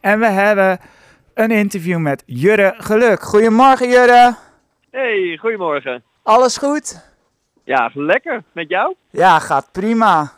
En 0.00 0.18
we 0.18 0.26
hebben 0.26 0.80
een 1.34 1.50
interview 1.50 1.98
met 1.98 2.22
Jurre 2.26 2.74
Geluk. 2.76 3.22
Goedemorgen 3.22 3.88
Jurre. 3.88 4.36
Hey, 4.90 5.38
goedemorgen. 5.40 6.02
Alles 6.22 6.56
goed? 6.56 7.08
Ja, 7.64 7.90
lekker. 7.94 8.42
Met 8.52 8.68
jou? 8.68 8.94
Ja, 9.10 9.38
gaat 9.38 9.68
prima. 9.72 10.32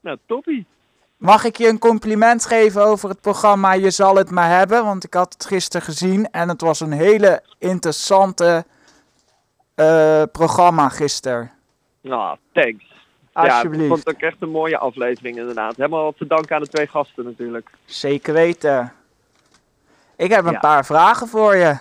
Nou, 0.00 0.18
toppie. 0.26 0.66
Mag 1.16 1.44
ik 1.44 1.56
je 1.56 1.68
een 1.68 1.78
compliment 1.78 2.46
geven 2.46 2.84
over 2.84 3.08
het 3.08 3.20
programma 3.20 3.72
Je 3.72 3.90
zal 3.90 4.16
het 4.16 4.30
maar 4.30 4.58
hebben? 4.58 4.84
Want 4.84 5.04
ik 5.04 5.14
had 5.14 5.32
het 5.32 5.46
gisteren 5.46 5.86
gezien 5.86 6.30
en 6.30 6.48
het 6.48 6.60
was 6.60 6.80
een 6.80 6.92
hele 6.92 7.42
interessante 7.58 8.64
eh, 9.74 10.22
programma 10.32 10.88
gisteren. 10.88 11.50
Nou, 12.00 12.36
thanks. 12.52 12.93
Ja, 13.34 13.40
Alsjeblieft. 13.42 13.82
ik 13.82 13.88
vond 13.88 14.04
het 14.04 14.14
ook 14.14 14.20
echt 14.22 14.36
een 14.40 14.50
mooie 14.50 14.78
aflevering 14.78 15.36
inderdaad. 15.36 15.76
Helemaal 15.76 16.12
te 16.12 16.26
danken 16.26 16.56
aan 16.56 16.62
de 16.62 16.68
twee 16.68 16.86
gasten 16.86 17.24
natuurlijk. 17.24 17.70
Zeker 17.84 18.34
weten. 18.34 18.92
Ik 20.16 20.30
heb 20.30 20.44
een 20.44 20.52
Ja. 20.52 20.58
paar 20.58 20.84
vragen 20.84 21.26
voor 21.28 21.56
je. 21.56 21.76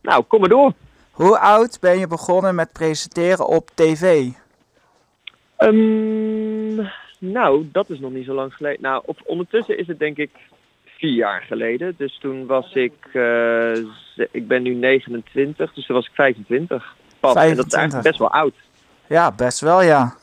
Nou, 0.00 0.22
kom 0.22 0.40
maar 0.40 0.48
door. 0.48 0.72
Hoe 1.10 1.38
oud 1.38 1.80
ben 1.80 1.98
je 1.98 2.06
begonnen 2.06 2.54
met 2.54 2.72
presenteren 2.72 3.46
op 3.46 3.70
tv? 3.74 4.28
Ehm, 5.56 6.76
nou, 7.18 7.68
dat 7.72 7.90
is 7.90 7.98
nog 8.00 8.10
niet 8.12 8.24
zo 8.24 8.34
lang 8.34 8.54
geleden. 8.54 8.82
Nou, 8.82 9.02
op, 9.06 9.18
ondertussen 9.24 9.78
is 9.78 9.86
het 9.86 9.98
denk 9.98 10.16
ik 10.16 10.30
vier 10.84 11.12
jaar 11.14 11.42
geleden. 11.42 11.94
Dus 11.96 12.18
toen 12.20 12.46
was 12.46 12.72
ik, 12.74 12.92
eh, 13.12 13.72
ik 14.30 14.48
ben 14.48 14.62
nu 14.62 14.74
29, 14.74 15.72
dus 15.72 15.86
toen 15.86 15.96
was 15.96 16.06
ik 16.06 16.14
25. 16.14 16.94
Pas. 17.20 17.34
En 17.34 17.56
dat 17.56 17.66
is 17.66 17.72
25. 17.72 17.78
eigenlijk 17.78 18.08
best 18.08 18.18
wel 18.18 18.30
oud. 18.32 18.54
Ja, 19.06 19.32
best 19.32 19.60
wel 19.60 19.82
ja. 19.82 20.14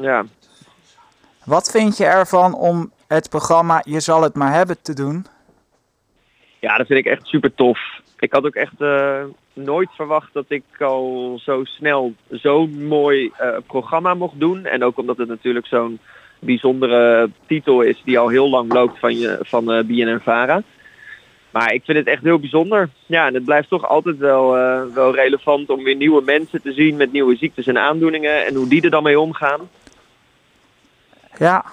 Ja. 0.00 0.24
Wat 1.44 1.70
vind 1.70 1.96
je 1.96 2.04
ervan 2.04 2.54
om 2.54 2.92
het 3.08 3.28
programma 3.28 3.82
Je 3.84 4.00
zal 4.00 4.22
het 4.22 4.34
maar 4.34 4.52
hebben 4.52 4.82
te 4.82 4.94
doen? 4.94 5.26
Ja, 6.58 6.76
dat 6.76 6.86
vind 6.86 6.98
ik 6.98 7.06
echt 7.06 7.26
super 7.26 7.54
tof. 7.54 7.78
Ik 8.18 8.32
had 8.32 8.44
ook 8.44 8.54
echt 8.54 8.80
eh, 8.80 9.22
nooit 9.52 9.88
verwacht 9.90 10.32
dat 10.32 10.44
ik 10.48 10.64
al 10.78 11.38
zo 11.42 11.64
snel 11.64 12.14
zo'n 12.30 12.86
mooi 12.86 13.30
eh, 13.36 13.56
programma 13.66 14.14
mocht 14.14 14.40
doen. 14.40 14.64
En 14.64 14.84
ook 14.84 14.98
omdat 14.98 15.16
het 15.16 15.28
natuurlijk 15.28 15.66
zo'n 15.66 15.98
bijzondere 16.38 17.30
titel 17.46 17.80
is 17.80 18.02
die 18.04 18.18
al 18.18 18.28
heel 18.28 18.48
lang 18.48 18.72
loopt 18.72 18.98
van, 18.98 19.18
je, 19.18 19.38
van 19.40 19.72
eh 19.72 19.84
BNN 19.84 20.20
Vara. 20.22 20.62
Maar 21.50 21.72
ik 21.72 21.84
vind 21.84 21.98
het 21.98 22.06
echt 22.06 22.22
heel 22.22 22.38
bijzonder. 22.38 22.88
Ja, 23.06 23.26
en 23.26 23.34
het 23.34 23.44
blijft 23.44 23.68
toch 23.68 23.88
altijd 23.88 24.16
wel, 24.16 24.50
wel 24.94 25.14
relevant 25.14 25.70
om 25.70 25.84
weer 25.84 25.96
nieuwe 25.96 26.22
mensen 26.22 26.62
te 26.62 26.72
zien 26.72 26.96
met 26.96 27.12
nieuwe 27.12 27.36
ziektes 27.36 27.66
en 27.66 27.78
aandoeningen. 27.78 28.46
En 28.46 28.54
hoe 28.54 28.68
die 28.68 28.82
er 28.82 28.90
dan 28.90 29.02
mee 29.02 29.20
omgaan. 29.20 29.60
Ja, 31.40 31.64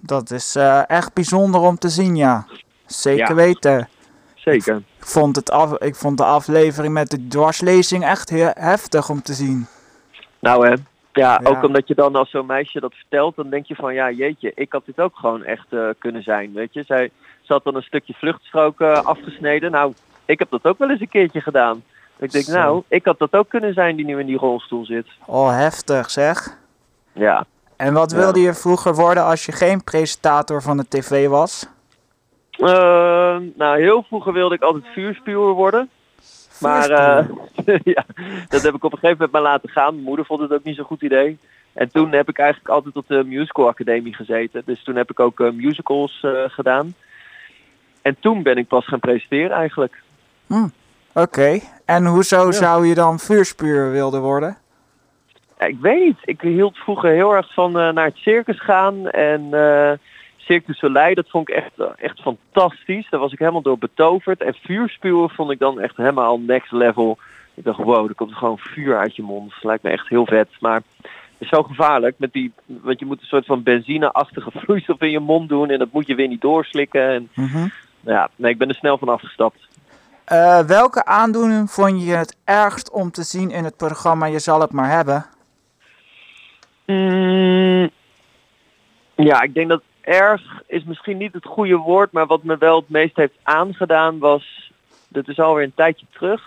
dat 0.00 0.30
is 0.30 0.56
eh, 0.56 0.88
echt 0.90 1.12
bijzonder 1.14 1.60
om 1.60 1.78
te 1.78 1.88
zien, 1.88 2.16
ja. 2.16 2.46
Zeker 2.86 3.28
Ja. 3.28 3.34
weten. 3.34 3.88
Zeker. 4.34 4.76
Ik 4.76 5.06
vond, 5.06 5.36
het 5.36 5.50
af, 5.50 5.78
ik 5.78 5.94
vond 5.94 6.16
de 6.18 6.24
aflevering 6.24 6.92
met 6.92 7.10
de 7.10 7.26
dwarslezing 7.26 8.04
echt 8.04 8.28
heel 8.30 8.50
heftig 8.54 9.08
om 9.08 9.22
te 9.22 9.32
zien. 9.32 9.66
Nou 10.38 10.66
hè, 10.66 10.70
ja, 10.72 10.78
Ja. 11.12 11.40
ook 11.42 11.62
omdat 11.62 11.88
je 11.88 11.94
dan 11.94 12.14
als 12.16 12.30
zo'n 12.30 12.46
meisje 12.46 12.80
dat 12.80 12.94
vertelt, 12.94 13.36
dan 13.36 13.50
denk 13.50 13.66
je 13.66 13.74
van 13.74 13.94
ja, 13.94 14.10
jeetje, 14.10 14.52
ik 14.54 14.72
had 14.72 14.86
dit 14.86 15.00
ook 15.00 15.16
gewoon 15.16 15.44
echt 15.44 15.66
eh, 15.70 15.88
kunnen 15.98 16.22
zijn, 16.22 16.52
weet 16.52 16.72
je. 16.74 16.82
Zij, 16.86 17.10
had 17.46 17.64
dan 17.64 17.74
een 17.76 17.82
stukje 17.82 18.14
vluchtstrook 18.14 18.80
eh, 18.80 18.92
afgesneden. 19.04 19.70
Nou, 19.70 19.92
ik 20.24 20.38
heb 20.38 20.50
dat 20.50 20.64
ook 20.64 20.78
wel 20.78 20.90
eens 20.90 21.00
een 21.00 21.08
keertje 21.08 21.40
gedaan. 21.40 21.82
Ik 22.18 22.30
denk, 22.32 22.44
Zo. 22.44 22.52
nou, 22.52 22.82
ik 22.88 23.04
had 23.04 23.18
dat 23.18 23.32
ook 23.32 23.48
kunnen 23.48 23.74
zijn 23.74 23.96
die 23.96 24.04
nu 24.04 24.18
in 24.20 24.26
die 24.26 24.36
rolstoel 24.36 24.84
zit. 24.84 25.06
Oh, 25.26 25.50
heftig 25.56 26.10
zeg. 26.10 26.56
Ja, 27.12 27.46
En 27.80 27.92
wat 27.92 28.10
Ja. 28.10 28.16
wilde 28.16 28.40
je 28.40 28.54
vroeger 28.54 28.94
worden 28.94 29.24
als 29.24 29.46
je 29.46 29.52
geen 29.52 29.84
presentator 29.84 30.62
van 30.62 30.76
de 30.76 30.88
tv 30.88 31.28
was? 31.28 31.66
Eh, 32.50 33.36
nou, 33.56 33.80
heel 33.80 34.02
vroeger 34.02 34.32
wilde 34.32 34.54
ik 34.54 34.62
altijd 34.62 34.84
vuurspuwer 34.92 35.52
worden. 35.52 35.90
Maar 36.60 36.90
eh, 36.90 37.26
ja, 37.94 38.04
dat 38.48 38.62
heb 38.62 38.74
ik 38.74 38.84
op 38.84 38.92
een 38.92 38.98
gegeven 38.98 39.10
moment 39.16 39.32
maar 39.32 39.42
laten 39.42 39.68
gaan. 39.68 39.92
Mijn 39.94 40.04
moeder 40.04 40.24
vond 40.24 40.40
het 40.40 40.52
ook 40.52 40.64
niet 40.64 40.76
zo'n 40.76 40.84
goed 40.84 41.02
idee. 41.02 41.38
En 41.72 41.90
toen 41.90 42.12
heb 42.12 42.28
ik 42.28 42.38
eigenlijk 42.38 42.68
altijd 42.70 42.96
op 42.96 43.04
de 43.08 43.24
musical 43.24 43.68
academie 43.68 44.14
gezeten. 44.14 44.62
Dus 44.64 44.84
toen 44.84 44.96
heb 44.96 45.10
ik 45.10 45.20
ook 45.20 45.40
eh, 45.40 45.50
musicals 45.50 46.26
gedaan. 46.46 46.94
En 48.02 48.16
toen 48.20 48.42
ben 48.42 48.56
ik 48.56 48.68
pas 48.68 48.86
gaan 48.86 49.00
presenteren 49.00 49.50
eigenlijk. 49.56 50.02
Oké, 51.14 51.60
en 51.84 52.06
hoezo 52.06 52.44
Ja. 52.46 52.52
zou 52.52 52.86
je 52.86 52.94
dan 52.94 53.18
vuurspuur 53.18 53.90
wilden 53.90 54.20
worden? 54.20 54.56
Ik 55.66 55.76
weet 55.80 56.04
niet. 56.04 56.18
Ik 56.24 56.40
hield 56.40 56.76
vroeger 56.76 57.10
heel 57.10 57.34
erg 57.34 57.52
van 57.54 57.78
eh, 57.78 57.92
naar 57.92 58.04
het 58.04 58.16
circus 58.16 58.60
gaan. 58.60 59.08
En 59.10 59.48
Cirque 60.36 60.66
du 60.66 60.72
Soleil, 60.78 61.14
dat 61.14 61.28
vond 61.28 61.48
ik 61.48 61.54
echt, 61.54 61.70
eh, 61.78 61.86
echt 61.96 62.20
fantastisch. 62.20 63.06
Daar 63.10 63.20
was 63.20 63.32
ik 63.32 63.38
helemaal 63.38 63.62
door 63.62 63.78
betoverd. 63.78 64.42
En 64.42 64.54
vuurspuwen 64.54 65.30
vond 65.30 65.50
ik 65.50 65.58
dan 65.58 65.80
echt 65.80 65.96
helemaal 65.96 66.38
next 66.40 66.72
level. 66.72 67.18
Ik 67.54 67.64
dacht, 67.64 67.78
wow, 67.78 68.08
er 68.08 68.14
komt 68.14 68.34
gewoon 68.34 68.58
vuur 68.58 68.98
uit 68.98 69.16
je 69.16 69.22
mond. 69.22 69.50
Dat 69.50 69.64
lijkt 69.64 69.82
me 69.82 69.90
echt 69.90 70.08
heel 70.08 70.26
vet. 70.26 70.48
Maar 70.60 70.74
het 71.02 71.12
is 71.38 71.48
zo 71.48 71.62
gevaarlijk. 71.62 72.14
Met 72.18 72.32
die, 72.32 72.52
want 72.66 72.98
je 72.98 73.06
moet 73.06 73.20
een 73.20 73.26
soort 73.26 73.46
van 73.46 73.62
benzineachtige 73.62 74.50
vloeistof 74.60 75.00
in 75.00 75.10
je 75.10 75.20
mond 75.20 75.48
doen. 75.48 75.70
En 75.70 75.78
dat 75.78 75.92
moet 75.92 76.06
je 76.06 76.14
weer 76.14 76.28
niet 76.28 76.40
doorslikken. 76.40 77.08
En, 77.08 77.28
Mhm. 77.34 77.66
ja, 78.00 78.28
nee, 78.36 78.50
ik 78.52 78.58
ben 78.58 78.68
er 78.68 78.74
snel 78.74 78.98
van 78.98 79.08
afgestapt. 79.08 79.68
Welke 80.66 81.04
aandoening 81.04 81.70
vond 81.70 82.04
je 82.04 82.12
het 82.14 82.36
ergst 82.44 82.90
om 82.90 83.10
te 83.10 83.22
zien 83.22 83.50
in 83.50 83.64
het 83.64 83.76
programma 83.76 84.26
Je 84.26 84.38
zal 84.38 84.60
het 84.60 84.72
maar 84.72 84.90
hebben? 84.90 85.26
Mm, 86.90 87.90
ja, 89.14 89.42
ik 89.42 89.54
denk 89.54 89.68
dat 89.68 89.82
erg 90.00 90.62
is 90.66 90.84
misschien 90.84 91.16
niet 91.16 91.32
het 91.32 91.44
goede 91.44 91.76
woord, 91.76 92.12
maar 92.12 92.26
wat 92.26 92.42
me 92.42 92.58
wel 92.58 92.76
het 92.76 92.88
meest 92.88 93.16
heeft 93.16 93.38
aangedaan 93.42 94.18
was, 94.18 94.72
dat 95.08 95.28
is 95.28 95.38
alweer 95.38 95.64
een 95.64 95.74
tijdje 95.74 96.06
terug. 96.10 96.42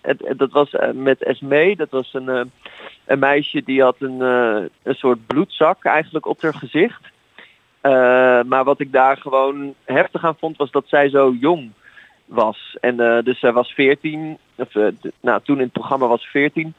Het, 0.00 0.34
dat 0.36 0.50
was 0.50 0.70
eh, 0.70 0.90
met 0.90 1.22
Esmee, 1.22 1.76
dat 1.76 1.90
was 1.90 2.14
een, 2.14 2.28
eh, 2.28 2.40
een 3.06 3.18
meisje 3.18 3.62
die 3.62 3.82
had 3.82 3.96
een, 3.98 4.22
eh, 4.22 4.64
een 4.82 4.94
soort 4.94 5.26
bloedzak 5.26 5.84
eigenlijk 5.84 6.26
op 6.26 6.42
haar 6.42 6.54
gezicht. 6.54 7.00
Maar 8.46 8.64
wat 8.64 8.80
ik 8.80 8.92
daar 8.92 9.16
gewoon 9.16 9.74
heftig 9.84 10.24
aan 10.24 10.36
vond, 10.38 10.56
was 10.56 10.70
dat 10.70 10.84
zij 10.86 11.08
zo 11.08 11.32
jong 11.40 11.72
was. 12.24 12.76
En 12.80 12.96
dus 13.24 13.38
zij 13.38 13.52
was 13.52 13.72
14, 13.72 14.38
of 14.56 14.74
nou, 15.20 15.40
toen 15.42 15.56
in 15.56 15.62
het 15.62 15.72
programma 15.72 16.06
was 16.06 16.22
ze 16.22 16.28
14. 16.28 16.74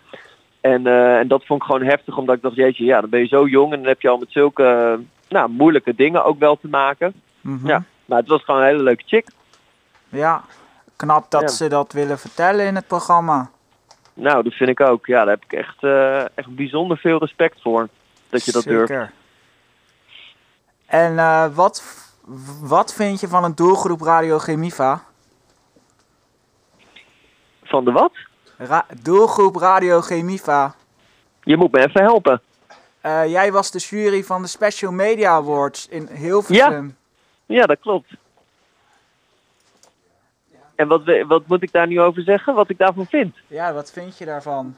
En, 0.61 0.87
eh, 0.87 1.17
en 1.17 1.27
dat 1.27 1.45
vond 1.45 1.61
ik 1.61 1.67
gewoon 1.67 1.83
heftig, 1.87 2.17
omdat 2.17 2.35
ik 2.35 2.41
dacht, 2.41 2.55
jeetje, 2.55 2.85
ja, 2.85 3.01
dan 3.01 3.09
ben 3.09 3.19
je 3.19 3.27
zo 3.27 3.47
jong 3.47 3.71
en 3.73 3.79
dan 3.79 3.87
heb 3.87 4.01
je 4.01 4.09
al 4.09 4.17
met 4.17 4.31
zulke 4.31 4.99
nou, 5.29 5.49
moeilijke 5.49 5.95
dingen 5.95 6.25
ook 6.25 6.39
wel 6.39 6.55
te 6.55 6.67
maken. 6.67 7.13
Mhm. 7.41 7.67
Ja. 7.67 7.83
Maar 8.05 8.19
het 8.19 8.27
was 8.27 8.43
gewoon 8.43 8.61
een 8.61 8.67
hele 8.67 8.83
leuke 8.83 9.03
chick. 9.05 9.27
Ja, 10.09 10.43
knap 10.95 11.31
dat 11.31 11.41
Ja. 11.41 11.47
ze 11.47 11.67
dat 11.67 11.93
willen 11.93 12.19
vertellen 12.19 12.65
in 12.65 12.75
het 12.75 12.87
programma. 12.87 13.49
Nou, 14.13 14.43
dat 14.43 14.53
vind 14.53 14.69
ik 14.69 14.79
ook. 14.79 15.05
Ja, 15.05 15.19
daar 15.19 15.33
heb 15.33 15.43
ik 15.43 15.53
echt, 15.53 15.83
eh, 15.83 16.19
echt 16.21 16.55
bijzonder 16.55 16.97
veel 16.97 17.17
respect 17.17 17.61
voor. 17.61 17.87
Dat 18.29 18.45
je 18.45 18.51
dat 18.51 18.63
durft. 18.63 18.87
Zeker. 18.87 19.11
En 20.85 21.19
eh, 21.19 21.45
wat, 21.55 21.83
wat 22.61 22.93
vind 22.93 23.19
je 23.19 23.27
van 23.27 23.43
een 23.43 23.55
doelgroep 23.55 24.01
Radio 24.01 24.37
Chemiva? 24.37 25.03
Van 27.63 27.85
de 27.85 27.91
wat? 27.91 28.11
Ra- 28.59 28.85
doelgroep 29.03 29.55
Radio 29.55 30.01
Chemiva. 30.01 30.75
Je 31.43 31.57
moet 31.57 31.71
me 31.71 31.79
even 31.87 32.01
helpen. 32.01 32.41
Eh, 33.01 33.27
jij 33.31 33.51
was 33.51 33.71
de 33.71 33.79
jury 33.79 34.23
van 34.23 34.41
de 34.41 34.47
Special 34.47 34.91
Media 34.91 35.31
Awards 35.31 35.87
in 35.87 36.07
Hilversum. 36.11 36.97
Ja, 37.45 37.65
dat 37.65 37.79
klopt. 37.79 38.11
En 40.75 40.87
wat, 40.87 41.01
wat 41.27 41.47
moet 41.47 41.63
ik 41.63 41.71
daar 41.71 41.87
nu 41.87 42.01
over 42.01 42.21
zeggen? 42.23 42.53
Wat 42.55 42.69
ik 42.69 42.77
daarvan 42.77 43.05
vind? 43.05 43.35
Ja, 43.47 43.73
wat 43.73 43.91
vind 43.91 44.17
je 44.17 44.25
daarvan? 44.25 44.75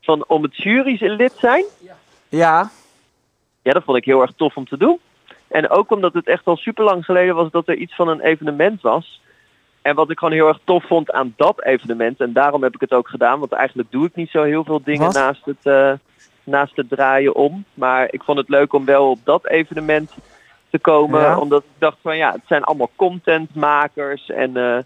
Van 0.00 0.24
om 0.26 0.42
het 0.42 0.56
jurylid 0.56 1.32
zijn? 1.38 1.64
Ja, 2.28 2.70
Ja, 3.62 3.72
dat 3.72 3.84
vond 3.84 3.96
ik 3.96 4.04
heel 4.04 4.20
erg 4.20 4.32
tof 4.36 4.56
om 4.56 4.68
te 4.68 4.76
doen. 4.76 4.98
En 5.48 5.68
ook 5.70 5.90
omdat 5.90 6.12
het 6.14 6.26
echt 6.26 6.44
al 6.46 6.56
super 6.56 6.84
lang 6.84 7.04
geleden 7.04 7.34
was 7.34 7.50
dat 7.50 7.68
er 7.68 7.74
iets 7.74 7.94
van 7.94 8.08
een 8.08 8.20
evenement 8.20 8.80
was. 8.80 9.20
En 9.82 9.94
wat 9.94 10.10
ik 10.10 10.18
gewoon 10.18 10.34
heel 10.34 10.48
erg 10.48 10.58
tof 10.64 10.84
vond 10.86 11.12
aan 11.12 11.34
dat 11.36 11.62
evenement, 11.64 12.20
en 12.20 12.32
daarom 12.32 12.62
heb 12.62 12.74
ik 12.74 12.80
het 12.80 12.92
ook 12.92 13.08
gedaan, 13.08 13.38
want 13.38 13.52
eigenlijk 13.52 13.90
doe 13.90 14.06
ik 14.06 14.14
niet 14.14 14.30
zo 14.30 14.42
heel 14.42 14.64
veel 14.64 14.80
dingen 14.84 15.04
Wat? 15.04 15.14
naast 15.14 15.44
het, 15.44 15.56
eh, 15.62 15.92
naast 16.44 16.76
het 16.76 16.88
draaien 16.88 17.34
om. 17.34 17.64
Maar 17.74 18.08
ik 18.12 18.22
vond 18.22 18.38
het 18.38 18.48
leuk 18.48 18.72
om 18.72 18.84
wel 18.84 19.10
op 19.10 19.18
dat 19.24 19.46
evenement 19.46 20.12
te 20.70 20.78
komen, 20.78 21.20
Ja. 21.20 21.38
omdat 21.38 21.62
ik 21.62 21.68
dacht 21.78 21.96
van 22.02 22.16
ja, 22.16 22.32
het 22.32 22.42
zijn 22.46 22.64
allemaal 22.64 22.90
contentmakers 22.96 24.30
en 24.30 24.56
eh, 24.56 24.78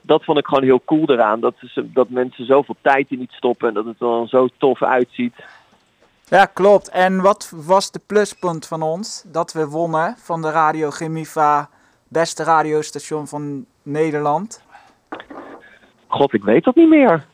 dat 0.00 0.24
vond 0.24 0.38
ik 0.38 0.46
gewoon 0.46 0.62
heel 0.64 0.82
cool 0.84 1.10
eraan. 1.10 1.40
Dat, 1.40 1.54
is, 1.60 1.78
dat 1.84 2.08
mensen 2.08 2.46
zoveel 2.46 2.76
tijd 2.82 3.10
in 3.10 3.20
iets 3.22 3.36
stoppen 3.36 3.68
en 3.68 3.74
dat 3.74 3.84
het 3.84 4.00
er 4.00 4.06
dan 4.06 4.28
zo 4.28 4.48
tof 4.58 4.82
uitziet. 4.82 5.34
ja, 6.28 6.44
klopt. 6.44 6.88
En 6.88 7.20
wat 7.22 7.52
was 7.56 7.90
de 7.90 8.00
pluspunt 8.06 8.66
van 8.66 8.82
ons? 8.82 9.22
Dat 9.26 9.52
we 9.52 9.66
wonnen 9.68 10.14
van 10.18 10.42
de 10.42 10.50
Radio 10.50 10.90
Chemiva, 10.90 11.68
beste 12.08 12.42
radiostation 12.44 13.26
van 13.26 13.64
Nederland. 13.88 14.62
God, 16.06 16.32
ik 16.32 16.44
weet 16.44 16.64
dat 16.64 16.74
niet 16.74 16.88
meer. 16.88 17.24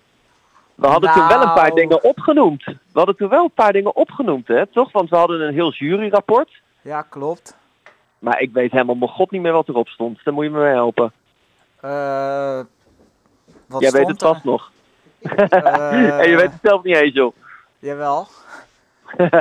We 0.75 0.87
hadden 0.87 1.12
toen 1.12 1.29
wel 1.29 1.43
een 1.43 1.53
paar 1.53 1.69
Nou. 1.69 1.75
dingen 1.81 2.05
opgenoemd. 2.05 2.65
We 2.65 2.75
hadden 2.93 3.17
toen 3.17 3.29
wel 3.29 3.45
een 3.45 3.51
paar 3.55 3.73
dingen 3.73 3.97
opgenoemd, 3.97 4.49
hè, 4.49 4.67
toch? 4.67 4.93
Want 4.93 5.11
we 5.11 5.17
hadden 5.17 5.41
een 5.41 5.55
heel 5.55 5.73
juryrapport. 5.73 6.51
Ja, 6.83 7.03
klopt. 7.03 7.56
Maar 8.19 8.41
ik 8.41 8.53
weet 8.53 8.71
helemaal 8.73 8.95
mijn 8.95 9.11
god 9.11 9.31
niet 9.31 9.43
meer 9.43 9.53
wat 9.53 9.69
erop 9.69 9.89
stond. 9.89 10.21
Dan 10.25 10.35
moet 10.35 10.45
je 10.45 10.51
me 10.51 10.59
mee 10.59 10.73
helpen. 10.73 11.12
Eh, 11.81 12.61
wat 13.67 13.81
Jij 13.81 13.91
weet 13.91 14.06
het 14.06 14.23
er? 14.23 14.29
vast 14.29 14.45
nog. 14.45 14.71
Eh, 15.21 16.19
en 16.21 16.31
je 16.31 16.37
weet 16.37 16.51
het 16.53 16.61
zelf 16.62 16.83
niet 16.83 16.97
eens, 16.97 17.15
joh. 17.15 17.35
Jawel. 17.79 18.27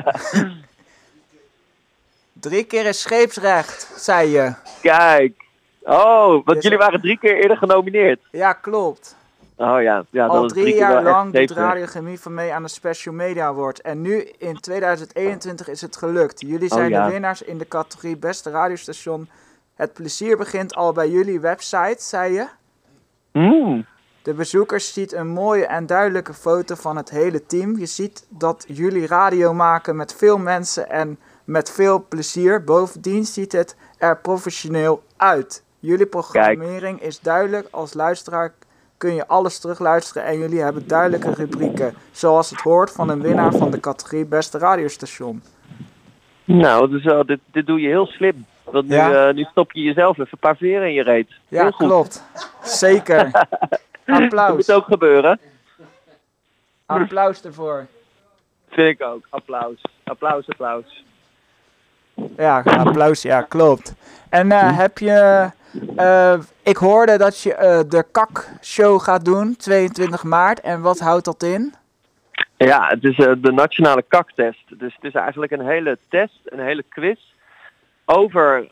Drie 2.33 2.63
keer 2.63 2.85
is 2.85 3.01
scheepsrecht, 3.01 3.93
zei 4.01 4.29
je. 4.29 4.53
Kijk. 4.81 5.41
Oh, 5.83 6.45
want 6.45 6.63
jullie 6.63 6.77
waren 6.77 7.01
drie 7.01 7.17
keer 7.17 7.35
eerder 7.35 7.57
genomineerd. 7.57 8.19
Ja, 8.31 8.53
klopt. 8.53 9.15
Oh 9.57 9.81
ja, 9.81 10.05
ja 10.09 10.25
Al 10.25 10.33
dat 10.33 10.45
is 10.45 10.51
drie 10.51 10.65
keer 10.65 10.75
jaar 10.77 11.03
lang 11.03 11.25
doet 11.25 11.35
zeker. 11.35 11.55
Radio 11.55 11.85
Chemie 11.85 12.19
van 12.19 12.33
mee 12.33 12.53
aan 12.53 12.63
de 12.63 12.69
Special 12.69 13.13
Media 13.13 13.45
Award. 13.45 13.81
En 13.81 14.01
nu 14.01 14.31
in 14.37 14.59
2021 14.59 15.67
is 15.67 15.81
het 15.81 15.95
gelukt. 15.95 16.41
Jullie 16.41 16.67
zijn 16.67 16.83
Oh, 16.83 16.89
ja. 16.89 17.05
de 17.05 17.11
winnaars 17.11 17.41
in 17.41 17.57
de 17.57 17.67
categorie 17.67 18.17
Beste 18.17 18.49
Radiostation. 18.49 19.29
Het 19.75 19.93
plezier 19.93 20.37
begint 20.37 20.75
al 20.75 20.91
bij 20.93 21.09
jullie 21.09 21.39
website, 21.39 21.97
zei 21.97 22.33
je. 22.33 22.47
Hmm. 23.31 23.85
De 24.21 24.33
bezoekers 24.33 24.93
ziet 24.93 25.13
een 25.13 25.27
mooie 25.27 25.65
en 25.65 25.85
duidelijke 25.85 26.33
foto 26.33 26.75
van 26.75 26.97
het 26.97 27.09
hele 27.09 27.45
team. 27.45 27.79
Je 27.79 27.85
ziet 27.85 28.25
dat 28.29 28.65
jullie 28.67 29.07
radio 29.07 29.53
maken 29.53 29.95
met 29.95 30.13
veel 30.15 30.37
mensen 30.37 30.89
en 30.89 31.19
met 31.43 31.71
veel 31.71 32.05
plezier. 32.09 32.63
Bovendien 32.63 33.25
ziet 33.25 33.51
het 33.51 33.75
er 33.97 34.17
professioneel 34.17 35.03
uit. 35.17 35.63
Jullie 35.83 36.05
programmering 36.05 37.01
is 37.01 37.19
duidelijk. 37.19 37.67
Als 37.71 37.93
luisteraar 37.93 38.53
kun 38.97 39.13
je 39.15 39.27
alles 39.27 39.59
terugluisteren 39.59 40.23
en 40.25 40.37
jullie 40.37 40.59
hebben 40.61 40.87
duidelijke 40.87 41.33
rubrieken. 41.33 41.93
Zoals 42.11 42.49
het 42.49 42.61
hoort 42.61 42.91
van 42.91 43.09
een 43.09 43.21
winnaar 43.21 43.51
van 43.51 43.71
de 43.71 43.79
categorie 43.79 44.25
Beste 44.25 44.57
Radiostation. 44.57 45.43
Nou, 46.43 46.89
dus, 46.89 47.25
dit, 47.25 47.39
dit 47.51 47.65
doe 47.65 47.81
je 47.81 47.87
heel 47.87 48.05
slim. 48.05 48.45
Want 48.63 48.87
nu, 48.87 48.95
Ja. 48.95 49.27
eh, 49.27 49.33
nu 49.35 49.43
stop 49.43 49.71
je 49.71 49.81
jezelf 49.81 50.11
even 50.17 50.27
een 50.31 50.39
paar 50.39 50.55
veren 50.55 50.87
in 50.87 50.93
je 50.93 51.03
reet. 51.03 51.31
Ja, 51.47 51.69
klopt. 51.69 52.23
Zeker. 52.63 53.31
Dat 54.05 54.21
Applaus. 54.21 54.55
moet 54.55 54.71
ook 54.71 54.85
gebeuren. 54.85 55.39
Applaus 56.85 57.41
ervoor. 57.43 57.85
Vind 58.69 58.99
ik 58.99 59.07
ook. 59.07 59.25
Applaus. 59.29 59.81
Applaus, 60.03 60.49
applaus. 60.49 61.03
Ja, 62.37 62.61
applaus, 62.65 63.21
ja, 63.21 63.41
klopt. 63.41 63.93
En 64.29 64.51
eh, 64.51 64.77
heb 64.77 64.97
je. 64.97 65.49
Eh, 65.95 66.39
ik 66.63 66.77
hoorde 66.77 67.17
dat 67.17 67.41
je 67.41 67.53
eh, 67.53 67.79
de 67.87 68.05
KAK-show 68.11 69.01
gaat 69.01 69.25
doen, 69.25 69.55
22 69.55 70.23
maart. 70.23 70.61
En 70.61 70.81
wat 70.81 70.99
houdt 70.99 71.25
dat 71.25 71.43
in? 71.43 71.73
Ja, 72.57 72.87
het 72.87 73.03
is 73.03 73.17
eh, 73.17 73.31
de 73.37 73.51
nationale 73.51 74.03
kaktest. 74.07 74.79
Dus 74.79 74.95
het 74.95 75.03
is 75.03 75.13
eigenlijk 75.13 75.51
een 75.51 75.65
hele 75.65 75.97
test, 76.09 76.39
een 76.45 76.59
hele 76.59 76.83
quiz 76.89 77.19
over 78.05 78.67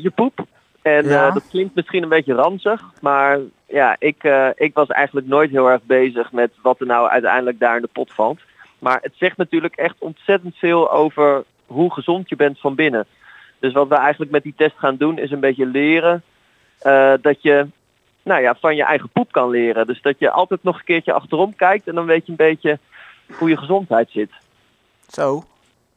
je 0.00 0.12
poep. 0.14 0.46
En 0.82 1.08
Ja. 1.08 1.30
dat 1.30 1.48
klinkt 1.50 1.74
misschien 1.74 2.02
een 2.02 2.08
beetje 2.08 2.34
ranzig, 2.34 2.82
maar 3.00 3.38
ja, 3.66 3.96
ik, 3.98 4.16
ik 4.56 4.74
was 4.74 4.88
eigenlijk 4.88 5.26
nooit 5.26 5.50
heel 5.50 5.70
erg 5.70 5.82
bezig 5.82 6.32
met 6.32 6.50
wat 6.62 6.80
er 6.80 6.86
nou 6.86 7.08
uiteindelijk 7.08 7.58
daar 7.58 7.76
in 7.76 7.82
de 7.82 7.88
pot 7.92 8.12
valt. 8.12 8.40
Maar 8.78 8.98
het 9.02 9.12
zegt 9.16 9.36
natuurlijk 9.36 9.76
echt 9.76 9.94
ontzettend 9.98 10.56
veel 10.56 10.92
over 10.92 11.44
hoe 11.66 11.92
gezond 11.92 12.28
je 12.28 12.36
bent 12.36 12.60
van 12.60 12.74
binnen. 12.74 13.06
Dus 13.58 13.72
wat 13.72 13.88
we 13.88 13.94
eigenlijk 13.94 14.30
met 14.30 14.42
die 14.42 14.54
test 14.56 14.74
gaan 14.78 14.96
doen 14.96 15.18
is 15.18 15.30
een 15.30 15.40
beetje 15.40 15.66
leren 15.66 16.22
eh, 16.86 17.12
dat 17.20 17.42
je 17.42 17.66
nou 18.22 18.42
ja, 18.42 18.54
van 18.54 18.76
je 18.76 18.84
eigen 18.84 19.08
poep 19.08 19.32
kan 19.32 19.50
leren. 19.50 19.86
Dus 19.86 20.02
dat 20.02 20.18
je 20.18 20.30
altijd 20.30 20.62
nog 20.62 20.78
een 20.78 20.84
keertje 20.84 21.12
achterom 21.12 21.56
kijkt 21.56 21.88
en 21.88 21.94
dan 21.94 22.06
weet 22.06 22.24
je 22.24 22.30
een 22.30 22.36
beetje 22.36 22.78
hoe 23.38 23.48
je 23.48 23.56
gezondheid 23.56 24.10
zit. 24.10 24.30
Zo, 25.08 25.44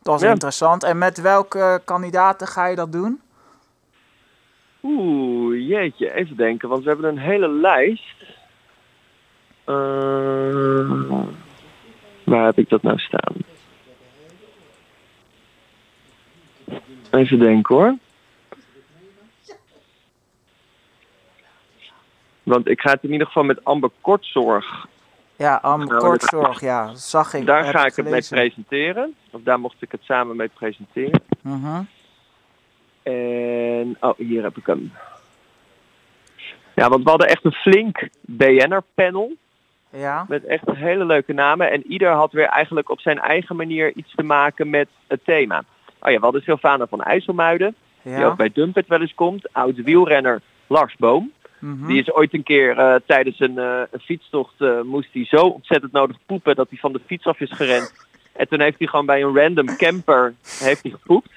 dat 0.02 0.16
is 0.16 0.22
Ja. 0.22 0.32
interessant. 0.32 0.84
En 0.84 0.98
met 0.98 1.22
welke 1.22 1.82
kandidaten 1.86 2.48
ga 2.48 2.68
je 2.68 2.76
dat 2.76 2.92
doen? 2.92 3.22
Oeh, 4.84 5.68
jeetje, 5.70 6.14
even 6.14 6.36
denken, 6.36 6.70
want 6.70 6.84
we 6.84 6.90
hebben 6.90 7.10
een 7.10 7.18
hele 7.18 7.50
lijst. 7.50 8.16
Eh, 9.64 9.76
waar 12.24 12.46
heb 12.46 12.58
ik 12.58 12.70
dat 12.70 12.82
nou 12.82 12.98
staan? 13.00 13.34
Even 17.12 17.40
denken 17.40 17.76
hoor. 17.76 17.96
Want 22.50 22.68
ik 22.68 22.82
ga 22.82 22.92
het 22.92 23.04
in 23.04 23.12
ieder 23.12 23.28
geval 23.28 23.44
met 23.44 23.64
Amber 23.64 23.90
Kortzorg. 24.02 24.88
Ja, 25.36 25.56
Am 25.56 25.86
Nou, 25.86 26.00
Kortzorg, 26.00 26.62
ja, 26.62 26.96
zag 26.96 27.34
ik. 27.34 27.46
Daar 27.46 27.64
ga 27.64 27.86
ik 27.86 27.96
het 27.96 28.10
mee 28.10 28.26
presenteren. 28.30 29.16
Of 29.32 29.42
daar 29.44 29.60
mocht 29.60 29.76
ik 29.80 29.92
het 29.92 30.02
samen 30.04 30.36
mee 30.36 30.48
presenteren. 30.48 31.22
Mhm. 31.42 31.82
En, 33.04 33.98
oh, 34.00 34.18
hier 34.18 34.44
heb 34.44 34.58
ik 34.58 34.66
hem. 34.66 34.94
Ja, 36.76 36.90
want 36.90 37.04
we 37.04 37.10
hadden 37.10 37.28
echt 37.28 37.46
een 37.46 37.52
flink 37.52 38.10
BN'er-panel. 38.22 39.32
Ja, 39.90 40.26
Met 40.28 40.46
echt 40.46 40.64
hele 40.72 41.06
leuke 41.06 41.34
namen. 41.34 41.72
En 41.72 41.88
ieder 41.88 42.12
had 42.12 42.32
weer 42.32 42.48
eigenlijk 42.48 42.90
op 42.90 43.00
zijn 43.00 43.20
eigen 43.20 43.56
manier 43.56 43.92
iets 43.96 44.16
te 44.16 44.24
maken 44.24 44.70
met 44.70 44.88
het 45.08 45.26
thema. 45.26 45.64
Oh 46.00 46.12
ja, 46.12 46.18
we 46.18 46.24
hadden 46.24 46.42
Sylvana 46.42 46.88
van 46.88 47.02
IJsselmuiden. 47.02 47.76
Die 48.02 48.26
ook 48.26 48.38
bij 48.38 48.52
Dumpet 48.54 48.88
wel 48.88 49.02
eens 49.02 49.16
komt. 49.16 49.54
Oud 49.54 49.76
wielrenner 49.76 50.42
Lars 50.68 50.96
Boom. 50.96 51.32
Mhm. 51.60 51.88
Die 51.88 52.02
is 52.02 52.12
ooit 52.12 52.34
een 52.34 52.44
keer 52.44 52.78
eh, 52.78 52.96
tijdens 53.06 53.40
een, 53.40 53.58
eh, 53.58 53.82
een 53.92 54.00
fietstocht 54.00 54.62
eh, 54.62 54.82
moest 54.82 55.10
hij 55.14 55.26
zo 55.26 55.46
ontzettend 55.46 55.92
nodig 55.92 56.18
poepen 56.26 56.56
dat 56.56 56.70
hij 56.70 56.78
van 56.78 56.94
de 56.94 57.02
fiets 57.06 57.26
af 57.26 57.40
is 57.40 57.52
gerend. 57.52 57.94
En 58.32 58.48
toen 58.48 58.62
heeft 58.62 58.78
hij 58.78 58.88
gewoon 58.88 59.06
bij 59.06 59.22
een 59.24 59.36
random 59.36 59.78
camper 59.78 60.34
heeft 60.60 60.82
hij 60.84 60.92
gepoept. 60.92 61.30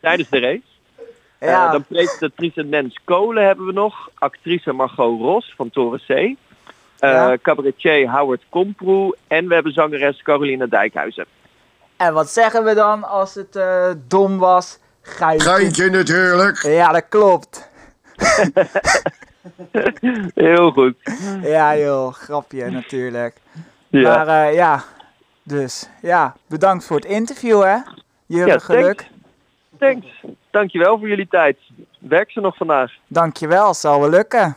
Tijdens 0.00 0.28
de 0.28 0.38
race. 0.38 0.62
Ja. 1.40 1.70
dan 1.70 1.84
presentatrice 1.84 2.62
Nens 2.62 2.98
Kolen 3.04 3.46
hebben 3.46 3.66
we 3.66 3.72
nog. 3.72 4.10
Actrice 4.14 4.72
Margot 4.72 5.20
Ros 5.20 5.54
van 5.56 5.70
Toren 5.70 6.00
C. 6.00 6.08
Eh, 6.10 6.36
Ja. 6.98 7.36
Cabaretier 7.42 8.10
Howard 8.10 8.42
Komproe. 8.48 9.16
En 9.26 9.48
we 9.48 9.54
hebben 9.54 9.72
zangeres 9.72 10.22
Caroline 10.22 10.68
Dijkhuizen. 10.68 11.26
En 11.96 12.12
wat 12.12 12.30
zeggen 12.30 12.64
we 12.64 12.74
dan 12.74 13.04
als 13.04 13.34
het 13.34 13.56
eh, 13.56 13.90
dom 14.08 14.38
was? 14.38 14.78
Geitje. 15.02 15.48
Geintje 15.48 15.90
natuurlijk. 15.90 16.62
Ja, 16.62 16.92
dat 16.92 17.08
klopt. 17.08 17.70
Heel 20.34 20.70
goed. 20.70 20.94
Ja 21.42 21.76
joh, 21.76 22.12
grapje 22.12 22.70
natuurlijk. 22.70 23.36
Ja, 23.88 24.24
Maar 24.24 24.46
eh, 24.46 24.54
ja, 24.54 24.82
dus 25.42 25.88
ja, 26.02 26.36
bedankt 26.46 26.84
voor 26.86 26.96
het 26.96 27.04
interview 27.04 27.62
hè. 27.62 27.76
Je 28.26 28.44
Ja, 28.46 28.58
geluk. 28.58 29.08
thanks. 29.78 30.06
Dankjewel 30.50 30.98
voor 30.98 31.08
jullie 31.08 31.28
tijd. 31.28 31.58
Werk 31.98 32.30
ze 32.30 32.40
nog 32.40 32.56
vandaag. 32.56 32.92
Dankjewel, 33.06 33.74
zal 33.74 34.00
wel 34.00 34.10
lukken. 34.10 34.56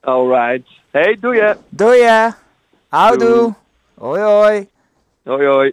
Alright. 0.00 0.68
Hey, 0.90 1.16
doe 1.20 1.34
je. 1.34 1.56
Doei 1.68 2.02
hè. 2.02 2.28
Houdoe. 2.88 3.54
Hoi 3.94 4.20
hoi. 4.20 4.68
Hoi 5.24 5.46
hoi. 5.46 5.72